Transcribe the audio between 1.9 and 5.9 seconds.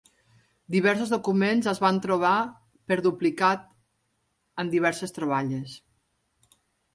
trobar per duplicat en diverses troballes.